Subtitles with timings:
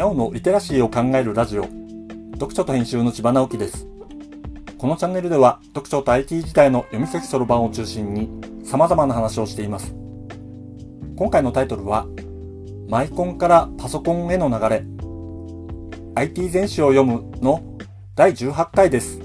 [0.00, 1.64] にゃおのリテラシーを考えるラジオ、
[2.32, 3.86] 読書と編集の千葉直樹です。
[4.78, 8.30] このチャンネルでは、読書と IT 時代の読み書きそろばんを中心に、
[8.64, 9.94] 様々な話をしています。
[11.16, 12.06] 今回のタイトルは、
[12.88, 14.84] マイコンからパソコンへの流れ、
[16.14, 17.62] IT 全史を読むの
[18.14, 19.20] 第18回です。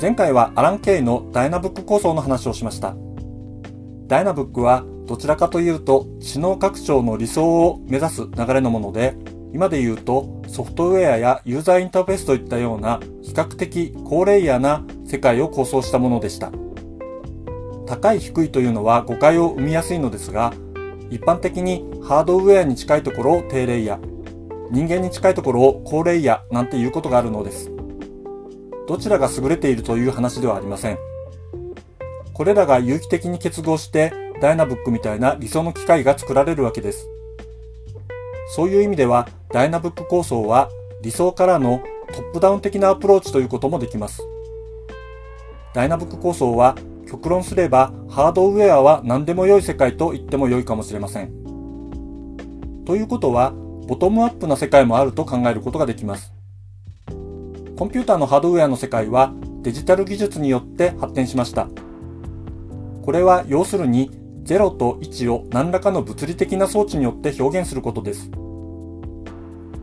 [0.00, 2.96] 前回はアラン・ケイのダイナブック構想の話をしました。
[4.08, 9.16] ダイナブックはどちらかというと知能拡張の理想を目指す流れのもので、
[9.52, 16.50] 今で言うとソフトウェアやユーザーインターフェースといったような比較的高レイヤーな世界を構想したものでした。
[17.86, 20.52] 高い低いというのは誤解を生みやすいのですが、
[21.10, 24.14] 一般的にハードウェアに近いところを低レイヤー、
[24.70, 27.70] 人間に近いところを高レイヤーなんていうことがあるのです。
[28.88, 30.98] どちらが優れているという話ではありません。
[32.32, 34.12] これらが有機的に結合して
[34.44, 37.08] ダイナブックみたいな理想の機械が作られるわけです。
[38.54, 40.68] そういう意味では、ダイナブック構想は
[41.00, 41.80] 理想からの
[42.12, 44.22] トップダウン的なアプローチということもできます。
[45.72, 46.76] ダイナブック構想は
[47.10, 51.32] 極論すればハードウェアは何でも良い世界と言っても良いかもしれません。
[52.84, 53.54] ということは、
[53.88, 56.34] ボトムアップな世界もあると考えることができます。
[57.78, 61.66] コンピューターのハードウェアの世界はデジタル技術によって発展しました。
[63.00, 64.10] これは要するに
[64.44, 68.30] 0と1を何らかの物理的な装置によって表現することです。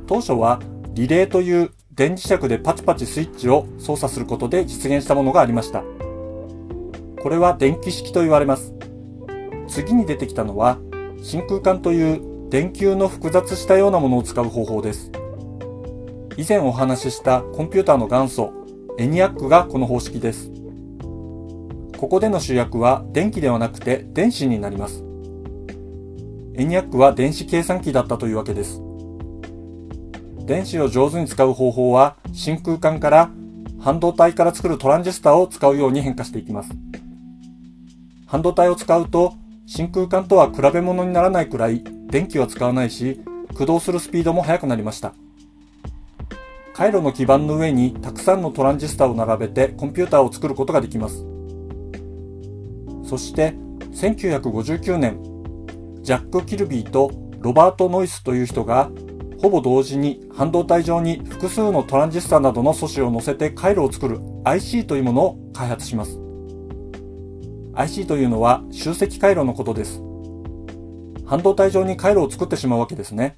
[0.08, 0.60] 当初は
[0.94, 5.84] リレーという電磁石でパチパチスイッチを操作することで実現したものがありました。
[7.22, 8.74] これは電気式と言われます。
[9.68, 10.80] 次に出てきたのは
[11.22, 15.12] 真空管という電球の複雑したようなものを使う方法です。
[16.38, 18.54] 以前お話ししたコンピューターの元祖
[18.98, 20.61] エニアックがこの方式です。
[22.02, 25.04] ここでの主役は電気ではなくて電子になります。
[26.56, 28.82] エニアックは電子計算機だったというわけです。
[30.48, 33.30] 電子を上手に使う方法は真空管から
[33.80, 36.72] 半導体から作るトランジスタを使うように変化していきます。
[38.26, 39.36] 半導体を使うと
[39.68, 45.14] 真空管とは比べ物にならないくらい電気は使わないし駆動するスピードも速くなりました。
[46.74, 51.31] 回路の基板の上にたくさんのトランジスタを並べてコンピューターを作ることができます。
[53.12, 53.54] そして
[53.92, 55.20] 1959年、
[56.02, 57.12] ジャック・キルビーと
[57.42, 58.90] ロバート・ノイスという人が
[59.42, 66.22] ほぼ同時に半導体上に複数のトランジスタなどの素子を乗せて回路を作る IC というものを開発します。
[67.74, 70.02] IC というのは集積回路のことです。
[71.26, 73.36] 半導体上に回路を作ってしまうわけですね。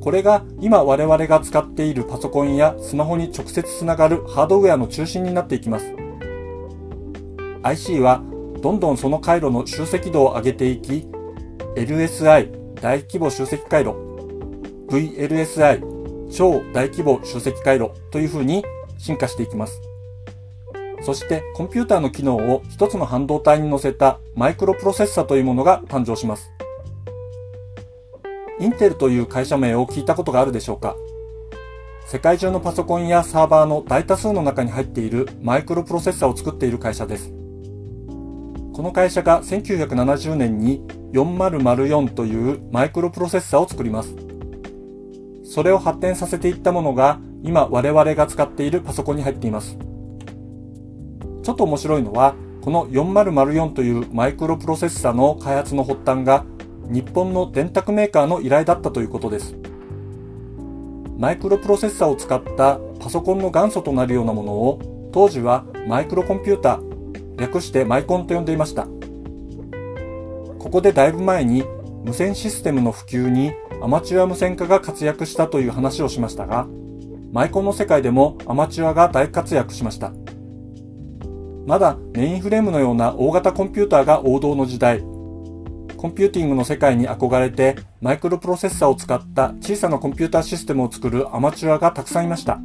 [0.00, 6.01] これが今我々が使っているパソコンやスマホに直接つながるハードウェアの中心になっていきます。
[7.62, 8.22] IC は
[8.60, 11.06] どんどんその回路の集積度を上げていき、
[11.76, 13.94] LSI 大規模集積回路、
[14.88, 18.64] VLSI 超大規模集積回路というふうに
[18.98, 19.80] 進化していきます。
[21.02, 26.52] そしてコンピューターの機能を一つの半導体に乗せたマイクロプロセッサというものが誕生します。
[28.60, 30.94] インテルという会社名を聞いたことがあるでしょうか
[32.06, 37.41] 世界中のパソコンやサーバーの大多数の中に入っているマイクロプロセッサを作っている会社です。
[38.72, 44.16] この会社が1970年に4004というマイクロプロセッサーを作ります。
[45.44, 49.76] それを発展させていったものが今我々が使っているパソコンに入っています。
[51.42, 56.46] ちょっと面白いのは、この4004というマイクロプロセッサの開発の発端が
[56.88, 59.54] 日本の電卓メーカーの依頼だったということです。
[61.18, 66.91] マイクロプロセッサを使ったパソコンの元祖となるようなものを当時はマイクロコンピューター
[67.42, 68.86] 略してマイコンと呼んでいました。
[70.58, 71.64] ここでだいぶ前に
[72.04, 76.66] 無線システムの普及にアマチュア無線家が活躍したという話をしましたが、
[77.32, 80.12] マイコンの世界でもアマチュアが大活躍しました。
[81.66, 92.60] まだメインフレームのような大型コンピューターが王道の時代、コンピューティングの世界に憧れてマイクロプロセッサーを使った小さなコンピューターシステムを作るアマチュアがたくさんいました。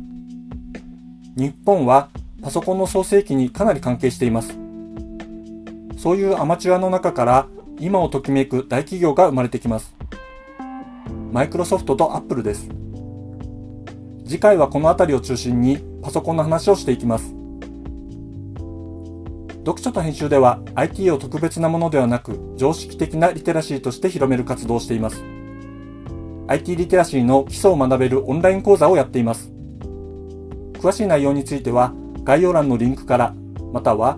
[1.36, 2.10] 日本は
[2.42, 4.67] パソコンの創世期にかなり関係しています。
[5.98, 7.48] そういうアマチュアの中から
[7.80, 9.96] 今をときめく大企業が生まれてきます。
[11.32, 12.70] マイクロソフトとアップルです。
[14.26, 17.34] 次回はこの辺りを中心にパソコンの話をしていきます。
[19.66, 25.24] 読書と編集では IT を特別なものではなく常識的なリテラシーとして広める活動をしています。
[26.48, 29.52] IT リテラシーの基礎を学べるオンライン講座をやっています。
[30.74, 33.34] 詳しい内容については概要欄のリンクから、
[33.74, 34.18] または